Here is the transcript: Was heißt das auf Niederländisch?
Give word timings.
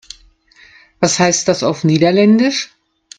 Was 0.99 1.19
heißt 1.19 1.47
das 1.47 1.61
auf 1.61 1.83
Niederländisch? 1.83 2.73